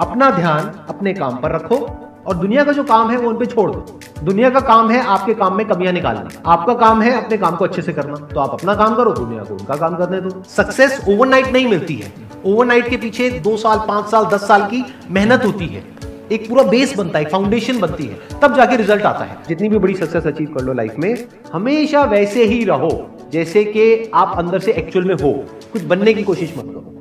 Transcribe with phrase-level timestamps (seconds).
[0.00, 1.90] अपना ध्यान अपने काम पर रखो
[2.26, 5.06] और दुनिया का जो काम है वो उन पे छोड़ दो। दुनिया का काम है
[5.06, 8.40] आपके काम में कमियाँ निकालना। आपका काम है अपने काम को अच्छे से करना। तो
[8.40, 12.12] आप अपना काम करो, दुनिया को उनका काम करने दो। सक्सेस ओवरनाइट नहीं मिलती है।
[12.46, 15.84] ओवरनाइट के पीछे दो साल, पाँच साल, दस साल की मेहनत होती है।
[16.32, 19.78] एक पूरा बेस बनता है फाउंडेशन बनती है। तब जाके रिज़ल्ट आता है। जितनी भी
[19.78, 24.58] बड़ी सक्सेस अचीव कर लो लाइफ में, हमेशा वैसे ही रहो। जैसे कि आप अंदर
[24.58, 26.94] से एक्चुअल में हो। कुछ बनने की कोशिश मत करो।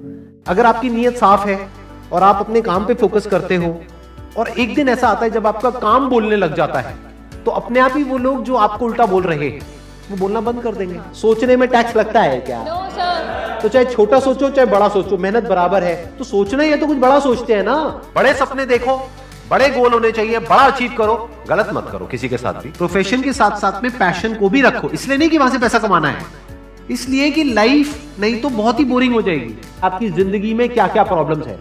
[0.48, 1.77] अगर आपकी नीयत साफ़ है
[2.14, 3.80] और आप अपने काम पे फोकस करते हो।
[4.38, 6.96] और एक दिन ऐसा आता है जब आपका काम बोलने लग जाता है
[7.46, 9.60] तो अपने आप ही वो लोग जो आपको उल्टा बोल रहे हैं
[10.10, 12.64] वो बोलना बंद कर देंगे। सोचने में टैक्स लगता है क्या?
[12.64, 16.70] नो सर तो चाहे छोटा सोचो चाहे बड़ा सोचो मेहनत बराबर है। तो सोचना ही
[16.70, 17.76] है तो कुछ बड़ा सोचते हैं ना।
[18.16, 18.98] बड़े सपने देखो
[19.50, 21.16] बड़े गोल होने चाहिए बड़ा अचीव करो
[21.50, 24.62] गलत मत करो किसी के साथ भी। प्रोफेशन के साथ साथ में पैशन को भी
[24.62, 26.26] रखो। इसलिए नहीं कि वहाँ से पैसा कमाना है।
[26.90, 31.04] इसलिए कि लाइफ नहीं तो बहुत ही बोरिंग हो जाएगी। आपकी ज़िंदगी में क्या क्या
[31.04, 31.60] प्रॉब्लम्स है?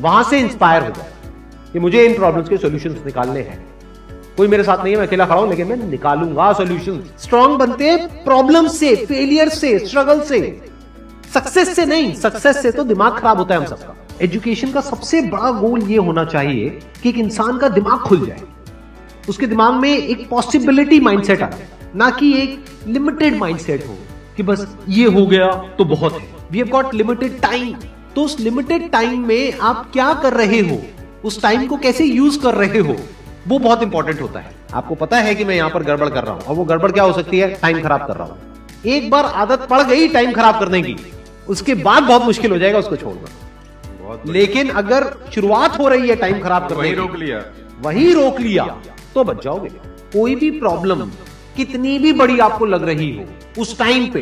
[0.00, 1.12] वहाँ से इंस्पायर हो जाए
[1.72, 3.64] कि मुझे इन प्रॉब्लम्स के सॉल्यूशंस निकालने हैं।
[4.36, 7.90] कोई मेरे साथ नहीं है, मैं अकेला खड़ा हूँ, लेकिन मैं निकालूँगा सॉल्यूशन स्ट्रांग बनते
[7.90, 10.40] हैं प्रॉब्लम से फेलियर से स्ट्रगल से।
[11.34, 15.20] सक्सेस से नहीं सक्सेस से तो दिमाग खराब होता है हम सबका। एजुकेशन का सबसे
[15.22, 16.68] बड़ा गोल ये होना चाहिए
[17.02, 18.42] कि एक इंसान का दिमाग खुल जाए।
[19.28, 23.96] उसके दिमाग में एक पॉसिबिलिटी माइंडसेट आए, ना कि एक लिमिटेड माइंडसेट हो
[24.36, 25.46] कि बस ये हो गया
[25.78, 27.74] तो बहुत है। We have got limited time
[28.16, 30.80] तो उस लिमिटेड टाइम में आप क्या कर रहे हो?
[31.24, 32.96] उस टाइम को कैसे यूज़ कर रहे हो?
[33.48, 36.34] वो बहुत इंपॉर्टेंट होता है। आपको पता है कि मैं यहाँ पर गड़बड़ कर रहा
[36.34, 37.48] हूँ। और वो गड़बड़ क्या हो सकती है?
[37.54, 38.38] टाइम खराब कर रहा हूँ।
[38.86, 40.96] एक बार आदत पड़ गई टाइम खराब करने की।
[41.48, 43.28] उसके बाद बहुत मुश्किल हो जाएगा उसको छोड़ना।
[44.00, 47.44] बहुत लेकिन अगर शुरुआत हो रही है टाइम खराब करने वही की, रोक लिया।
[47.80, 48.64] वही रोक लिया
[49.14, 49.68] तो बच जाओगे।
[50.12, 51.08] कोई भी प्रॉब्लम
[51.56, 54.20] कितनी भी बड़ी आपको लग रही हो उस टाइम पे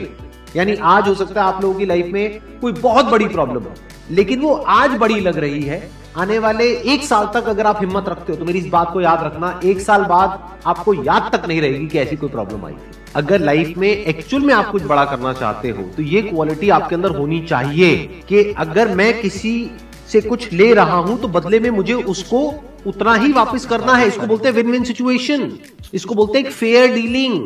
[0.57, 3.75] यानी आज हो सकता है आप लोगों की लाइफ में कोई बहुत बड़ी प्रॉब्लम हो।
[4.11, 8.09] लेकिन वो आज बड़ी लग रही है। आने वाले एक साल तक अगर आप हिम्मत
[8.09, 11.49] रखते हो तो मेरी इस बात को याद रखना, एक साल बाद आपको याद तक
[11.49, 14.83] नहीं रहेगी कि ऐसी कोई प्रॉब्लम आई थी। अगर लाइफ में एक्चुअल में आप कुछ
[14.85, 17.97] बड़ा करना चाहते हो तो ये क्वालिटी आपके अंदर होनी चाहिए
[18.29, 19.71] कि अगर मैं किसी
[20.09, 22.41] से कुछ ले रहा हूँ तो बदले में मुझे उसको
[22.87, 25.51] उतना ही वापस करना है। इसको बोलते हैं विन विन सिचुएशन
[25.95, 27.39] इसको बोलते हैं फेयर डीलिंग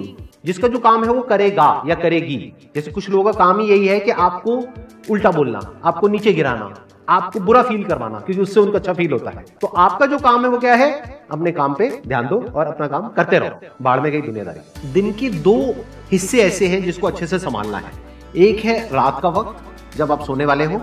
[0.48, 2.36] जिसका जो काम है वो करेगा या करेगी।
[2.75, 4.53] जैसे कुछ लोगों का काम ही यही है कि आपको
[5.10, 6.75] उल्टा बोलना, आपको नीचे गिराना,
[7.09, 10.44] आपको बुरा फील करवाना, क्योंकि उससे उनको अच्छा फील होता है। तो आपका जो काम
[10.44, 10.91] है वो क्या है?
[11.31, 15.12] अपने काम पे ध्यान दो और अपना काम करते रहो। बाढ़ में गई दुनियादारी। दिन
[15.12, 15.56] के दो
[16.12, 17.92] हिस्से ऐसे हैं जिसको अच्छे से संभालना है।
[18.37, 20.81] एक है रात का वक्त, जब आप सोने वाले हो।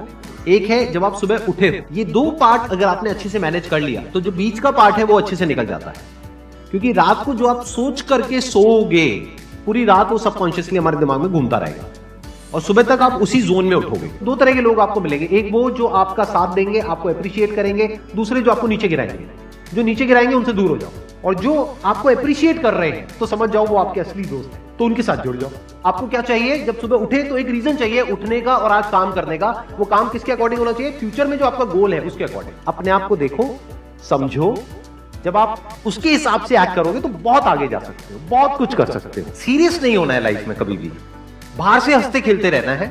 [0.47, 3.67] एक है जब आप सुबह उठे हो। ये दो पार्ट अगर आपने अच्छे से मैनेज
[3.67, 6.13] कर लिया तो जो बीच का पार्ट है वो अच्छे से निकल जाता है।
[6.71, 9.07] क्योंकि रात को जो आप सोच करके सोओगे
[9.65, 11.85] पूरी रात वो सबकॉन्शियसली हमारे दिमाग में घूमता रहेगा।
[12.53, 15.49] और सुबह तक आप उसी जोन में उठोगे। दो तरह के लोग आपको मिलेंगे। एक
[15.51, 19.25] वो जो आपका साथ देंगे, आपको अप्रिशिएट करेंगे, दूसरे जो आपको नीचे गिराएँगे।
[19.73, 20.89] जो नीचे गिराएँगे, उनसे दूर हो जाओ।
[21.25, 24.61] और जो आपको अप्रिशिएट कर रहे हैं तो समझ जाओ वो आपके असली दोस्त हैं
[24.77, 25.49] तो उनके साथ जुड़ जाओ।
[25.85, 26.63] आपको क्या चाहिए?
[26.63, 29.49] जब सुबह उठे तो एक रीजन चाहिए उठने का और आज काम करने का।
[29.79, 30.91] वो काम किसके अकॉर्डिंग होना चाहिए?
[30.91, 33.49] फ्यूचर में जो आपका गोल है, उसके अकॉर्डिंग अपने आप को देखो,
[34.09, 34.55] समझो
[35.25, 38.75] जब आप उसके हिसाब से एक्ट करोगे तो बहुत आगे जा सकते हो, बहुत कुछ
[38.75, 40.91] कर सकते हो। सीरियस नहीं होना है लाइफ में कभी भी।
[41.57, 42.87] बाहर से हँसते खेलते रहना है,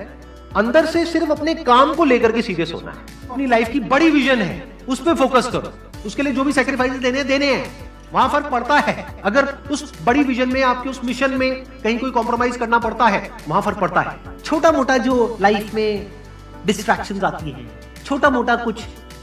[0.57, 4.11] अंदर से सिर्फ़ अपने काम को लेकर के सीरियस होना है। अपनी लाइफ की बड़ी
[4.11, 5.73] विजन है, उस पर फोकस करो।
[6.07, 10.23] उसके लिए जो भी सेक्रीफाइस देने देने हैं। वहाँ फ़र्क पड़ता है। अगर उस बड़ी
[10.23, 14.01] विजन में, आपके उस मिशन में कहीं कोई कॉम्प्रोमाइज करना पड़ता है, वहाँ फ़र्क पड़ता
[14.01, 16.07] है। छोटा मोटा जो लाइफ में
[16.67, 17.67] डिस्ट्रैक्शन आती है
[18.05, 18.83] छोटा मोटा कुछ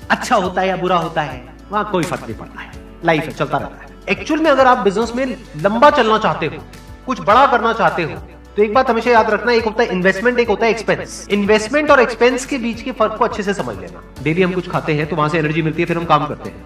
[0.09, 3.31] अच्छा होता है या बुरा होता है, वहाँ कोई फ़र्क नहीं पड़ता है। लाइफ है
[3.31, 5.25] चलता रहता है। एक्चुअल में अगर आप बिज़नेस में
[5.57, 6.63] लंबा चलना चाहते हो,
[7.05, 8.19] कुछ बड़ा करना चाहते हो
[8.57, 11.91] तो एक बात हमेशा याद रखना, एक होता है इन्वेस्टमेंट एक होता है एक्सपेंस इन्वेस्टमेंट
[11.91, 14.93] और एक्सपेंस के बीच के फ़र्क को अच्छे से समझ लेना। डेली हम कुछ खाते
[14.93, 16.63] हैं तो वहाँ से एनर्जी मिलती है, फिर हम काम करते हैं।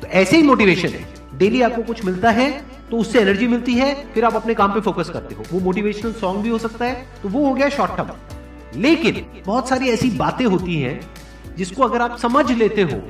[0.00, 1.06] तो ऐसे ही मोटिवेशन है।
[1.38, 2.50] डेली आपको कुछ मिलता है
[2.90, 6.12] तो उससे एनर्जी मिलती है, फिर आप अपने काम पे फोकस करते हो। वो मोटिवेशनल
[6.12, 10.10] सॉन्ग भी हो सकता है तो वो हो गया शॉर्ट टर्म लेकिन बहुत सारी ऐसी
[10.18, 11.00] बातें होती हैं,
[11.56, 13.00] जिसको अगर आप समझ लेते हो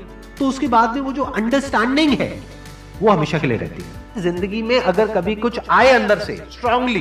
[0.42, 2.28] तो उसके बाद में वो जो अंडरस्टैंडिंग है,
[3.00, 7.00] वो हमेशा के लिए रहती है। ज़िंदगी में अगर कभी कुछ आए अंदर से स्ट्रांगली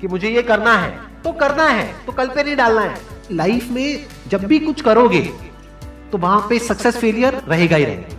[0.00, 0.90] कि मुझे ये करना है
[1.24, 2.96] तो करना है तो कल पे नहीं डालना है।
[3.32, 5.20] लाइफ में जब भी कुछ करोगे
[6.12, 8.16] तो वहाँ पे सक्सेस फेलियर रहेगा ही रहेगा।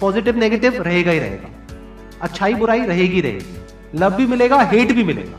[0.00, 1.48] पॉजिटिव नेगेटिव रहेगा ही रहेगा।
[2.20, 5.38] अच्छाई, बुराई रहेगी रहेगी। लव भी मिलेगा हेट भी मिलेगा।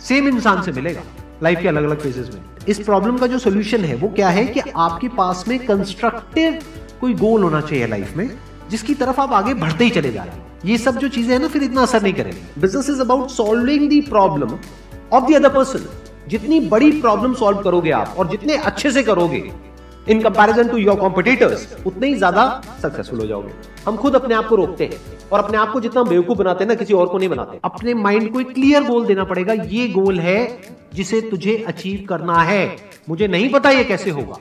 [0.00, 1.02] सेम इंसान से मिलेगा
[1.42, 4.46] लाइफ के अलग अलग फेजेस में। इस प्रॉब्लम का जो सोल्यूशन है, वो क्या है
[4.46, 6.60] कि आपके पास में कंस्ट्रक्टिव
[7.00, 8.30] कोई गोल होना चाहिए लाइफ में,
[8.70, 11.40] जिसकी तरफ़ आप आगे बढ़ते ही चले जा रहे हैं। ये सब जो चीज़ें हैं
[11.40, 14.58] ना, फिर इतना असर नहीं करेंगे। Business is about solving the problem
[15.12, 15.88] of the other person
[16.28, 19.50] जितनी बड़ी प्रॉब्लम सॉल्व करोगे आप, और जितने अच्छे से करोगे
[20.06, 22.44] in comparison to your competitors उतने ही ज़्यादा
[22.82, 23.52] सक्सेसफुल हो जाओगे।
[23.86, 25.00] हम खुद अपने आप को रोकते हैं,
[25.32, 27.94] और अपने आप को जितना बेवकूफ़ बनाते हैं ना, किसी और को नहीं बनाते। अपने
[27.94, 30.60] माइंड को एक क्लियर गोल देना पड़ेगा, ये गोल है
[30.94, 32.76] जिसे तुझे अचीव करना है।
[33.08, 34.38] मुझे नहीं पता ये कैसे होगा।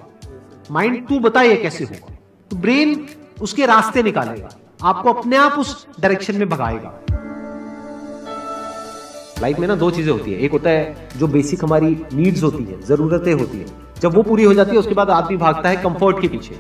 [0.72, 2.17] माइंड तू बता ये कैसे होगा।
[2.52, 3.06] तो ब्रेन
[3.42, 4.50] उसके रास्ते निकालेगा।
[4.84, 6.94] आपको अपने आप उस डायरेक्शन में भगाएगा।
[9.42, 12.64] लाइफ में ना दो चीज़ें होती है। एक होता है जो बेसिक हमारी नीड्स होती
[12.64, 13.66] है, जरूरतें होती है।
[14.02, 16.60] जब वो पूरी हो जाती है, उसके बाद आदमी भागता है कंफर्ट के पीछे।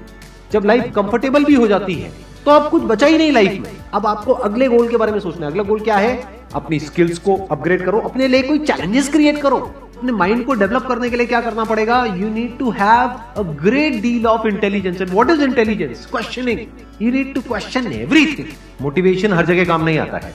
[0.51, 2.11] जब लाइफ कंफर्टेबल भी हो जाती है
[2.45, 5.19] तो आप कुछ बचा ही नहीं लाइफ में। अब आपको अगले गोल के बारे में
[5.19, 6.15] सोचना है। अगला गोल क्या है?
[6.55, 9.59] अपनी स्किल्स को अपग्रेड करो। अपने लिए कोई चैलेंजेस क्रिएट करो।
[9.97, 12.03] अपने माइंड को डेवलप करने के लिए क्या करना पड़ेगा?
[12.15, 16.59] You need to have a great deal of intelligence and what is intelligence questioning
[17.01, 18.47] you need to question everything
[18.81, 20.33] motivation हर जगह काम नहीं आता है।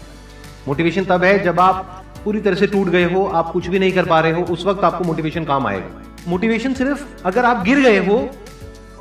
[0.69, 3.93] मोटिवेशन तब है जब आप पूरी तरह से टूट गए हो, आप कुछ भी नहीं
[3.93, 7.81] कर पा रहे हो, उस वक्त आपको मोटिवेशन काम आएगा। मोटिवेशन सिर्फ़ अगर आप गिर
[7.81, 8.19] गए हो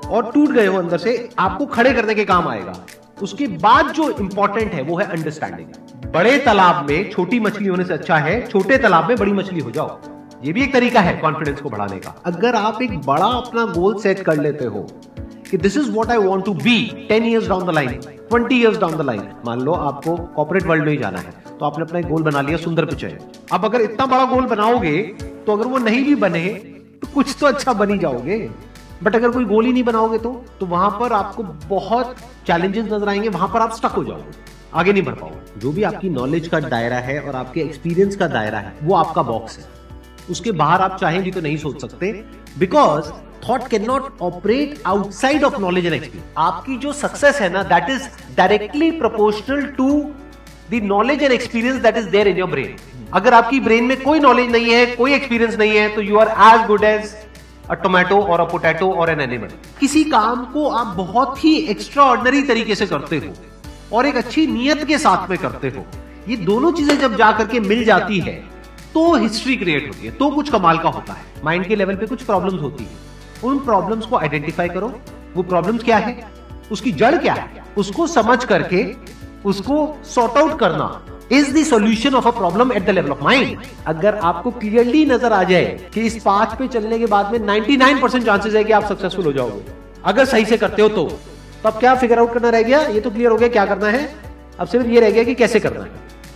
[0.07, 2.73] और टूट गए हो अंदर से, आपको खड़े करने के काम आएगा।
[3.21, 7.93] उसके बाद जो इंपॉर्टेंट है, वो है अंडरस्टैंडिंग बड़े तालाब में छोटी मछली होने से
[7.93, 9.99] अच्छा है, छोटे तालाब में बड़ी मछली हो जाओ।
[10.43, 13.99] ये भी एक तरीका है कॉन्फिडेंस को बढ़ाने का। अगर आप एक बड़ा अपना गोल
[14.01, 14.81] सेट कर लेते हो
[15.49, 17.91] कि this is what I want to be ten years down the line
[18.29, 21.65] twenty years down the line मान लो आपको कॉर्पोरेट वर्ल्ड में ही जाना है तो
[21.65, 23.17] आपने अपना एक गोल बना लिया सुंदर पिचाई
[23.53, 24.97] अब अगर इतना बड़ा गोल बनाओगे
[25.45, 26.47] तो अगर वो नहीं भी बने
[27.01, 28.37] तो कुछ तो अच्छा बनी जाओगे।
[29.03, 32.15] बट अगर कोई गोल ही नहीं बनाओगे तो तो वहाँ पर आपको बहुत
[32.47, 35.83] चैलेंजेस नज़र आएँगे वहाँ पर आप स्टक हो जाओगे आगे नहीं बढ़ पाओगे। जो भी
[35.83, 39.65] आपकी नॉलेज का दायरा है और आपके एक्सपीरियंस का दायरा है वो आपका बॉक्स है।
[40.31, 42.11] उसके बाहर आप चाहेंगे तो नहीं सोच सकते
[42.57, 43.11] because
[43.49, 47.89] thought can not operate outside of knowledge and experience आपकी जो सक्सेस है ना that
[47.89, 48.07] is
[48.37, 49.89] directly proportional to
[50.71, 52.75] the knowledge and experience that is there in your brain
[53.13, 56.29] अगर आपकी ब्रेन में कोई नॉलेज नहीं है, कोई एक्सपीरियंस नहीं है तो you are
[56.49, 57.13] as good as
[57.69, 59.49] a tomato और अ पोटैटो और एन एनिमल
[59.79, 63.33] किसी काम को आप बहुत ही एक्स्ट्रा ऑर्डनरी तरीके से करते हो
[63.97, 65.85] और एक अच्छी नीयत के साथ में करते हो।
[66.29, 68.33] ये दोनों चीज़ें जब जाकर के मिल जाती है
[68.93, 72.05] तो हिस्ट्री क्रिएट होती है तो कुछ कमाल का होता है। माइंड के लेवल पे
[72.05, 72.89] कुछ प्रॉब्लम्स होती है।
[73.43, 74.93] उन प्रॉब्लम्स को आइडेंटिफाई करो।
[75.35, 76.27] वो प्रॉब्लम्स क्या है?
[76.71, 77.63] उसकी जड़ क्या है?
[77.77, 78.85] उसको समझ करके
[79.45, 80.87] उसको सॉर्ट आउट करना
[81.31, 83.57] is the solution of a problem at the level of mind
[83.87, 88.01] अगर आपको क्लियरली नज़र आ जाए कि इस पाथ पे चलने के बाद में 99
[88.01, 89.63] परसेंट चांसेस है कि आप सक्सेसफुल हो जाओगे।
[90.05, 91.05] अगर सही से करते हो तो।
[91.63, 92.81] तब क्या फिगर आउट करना रह गया?
[92.81, 94.15] ये तो क्लियर हो गया, क्या करना है?
[94.59, 95.91] अब सिर्फ़ ये रह गया कि कैसे करना है।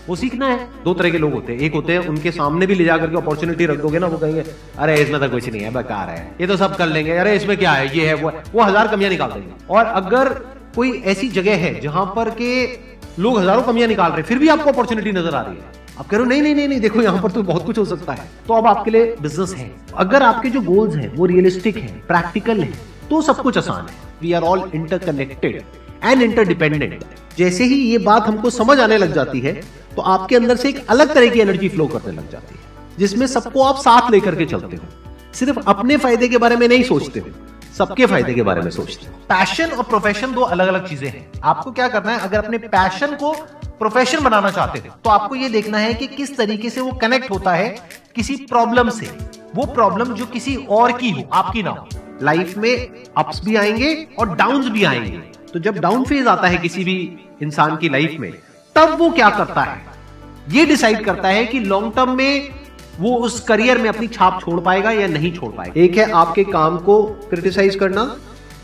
[0.10, 2.76] वो सीखना है। दो तरह के लोग होते हैं। एक होते हैं, उनके सामने भी
[2.76, 4.44] ले जाकर के अपॉर्चुनिटी रख दोगे ना, वो कहेंगे,
[4.78, 7.58] अरे, इसमें तो कुछ नहीं है बेकार है। ये तो सब कर लेंगे। अरे, इसमें
[7.58, 7.98] क्या है?
[7.98, 10.30] ये है, वो है। वो हज़ार कमियाँ निकाल देंगे। और अगर
[10.76, 12.52] कोई ऐसी जगह है, जहाँ पर के
[13.20, 16.18] लोग हज़ारों कमियाँ निकाल रहे फिर भी आपको अपॉर्चुनिटी नज़र आ रही है। आप कह
[16.18, 18.28] रहे हो, नहीं नहीं नहीं नहीं, देखो, यहाँ पर तो बहुत कुछ हो सकता है।
[18.48, 22.60] तो अब आपके लिए बिज़नेस है। अगर आपके जो गोल्स हैं, वो रियलिस्टिक है प्रैक्टिकल
[22.60, 22.72] है
[23.10, 25.62] तो सब कुछ आसान है। We are all interconnected
[26.04, 27.04] and interdependent
[27.38, 29.54] जैसे ही ये बात हमको समझ आने लग जाती है
[29.96, 32.62] तो आपके अंदर से एक अलग तरह की एनर्जी फ्लो करने लग जाती है,
[32.98, 34.88] जिसमें सबको आप साथ लेकर के चलते हो।
[35.34, 37.28] सिर्फ़ अपने फ़ायदे के बारे में नहीं सोचते हो,
[37.78, 41.28] सबके फ़ायदे के बारे में सोचते हो। पैशन और प्रोफेशन दो अलग अलग चीज़ें हैं।
[41.44, 43.34] आपको क्या करना है, अगर अपने पैशन को
[43.80, 47.32] प्रोफेशन बनाना चाहते थे तो आपको ये देखना है कि किस तरीके से वो कनेक्ट
[47.32, 47.70] होता है
[48.16, 49.10] किसी प्रॉब्लम से।
[49.56, 51.88] वो प्रॉब्लम जो किसी और की हो, आपकी ना हो।
[52.22, 55.18] लाइफ में अप्स भी आएँगे और डाउन भी आएँगे।
[55.54, 56.96] तो जब डाउन फ़ेज़ आता है किसी भी
[57.42, 58.32] इंसान की लाइफ में
[58.76, 59.82] तब वो क्या करता है?
[60.52, 62.50] ये डिसाइड करता है कि लॉन्ग टर्म में
[63.00, 66.44] वो उस करियर में अपनी छाप छोड़ पाएगा या नहीं छोड़ पाएगा। एक है आपके
[66.44, 68.16] काम को क्रिटिसाइज करना,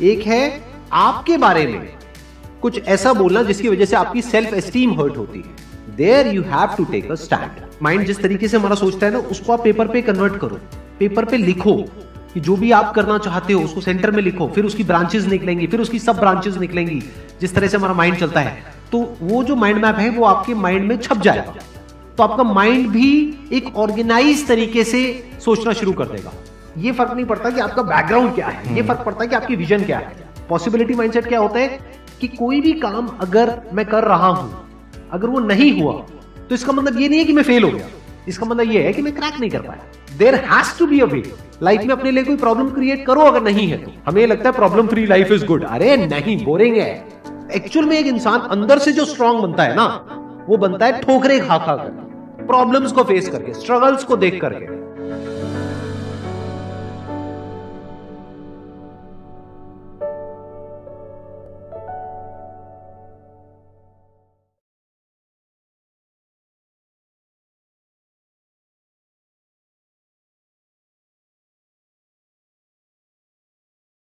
[0.02, 0.64] एक है
[0.94, 1.90] आपके बारे में
[2.62, 6.76] कुछ ऐसा बोलना जिसकी वजह से आपकी सेल्फ एस्टीम हर्ट होती है। There you have
[6.78, 9.88] to take a stand mind जिस तरीके से हमारा सोचता है ना, उसको आप पेपर
[9.88, 10.60] पे कन्वर्ट करो।
[11.00, 11.74] पेपर पे लिखो
[12.34, 15.68] कि जो भी आप करना चाहते हो, उसको सेंटर में लिखो, फिर उसकी ब्रांचेस निकलेंगी,
[15.68, 17.02] फिर उसकी सब ब्रांचेस निकलेंगी।
[17.42, 20.54] जिस तरह से हमारा माइंड चलता है तो वो जो माइंड मैप है वो आपके
[20.56, 21.54] माइंड में छप जाएगा।
[22.18, 23.10] तो आपका माइंड भी
[23.54, 25.02] एक ऑर्गेनाइज तरीके से
[25.46, 26.32] सोचना शुरू कर देगा।
[26.78, 29.56] ये फ़र्क नहीं पड़ता कि आपका बैकग्राउंड क्या है। ये फ़र्क पड़ता है कि आपकी
[29.56, 31.80] विजन क्या है। पॉसिबिलिटी माइंडसेट क्या होता है
[32.22, 34.68] कि कोई भी काम अगर मैं कर रहा हूँ
[35.12, 35.94] अगर वो नहीं हुआ
[36.50, 37.88] तो इसका मतलब ये नहीं है कि मैं फेल हो गया।
[38.28, 41.06] इसका मतलब ये है कि मैं क्रैक नहीं कर पाया। There has to be a
[41.06, 41.24] way
[41.64, 44.56] life में अपने लिए कोई प्रॉब्लम क्रिएट करो अगर नहीं है तो। हमें लगता है
[44.56, 47.21] problem free life is good अरे नहीं बोरिंग है।
[47.56, 49.86] एक्चुअल में एक इंसान अंदर से जो स्ट्रांग बनता है ना,
[50.50, 54.66] वो बनता है ठोकरे खा खा कर प्रॉब्लम्स को फेस करके स्ट्रगल्स को देख करके।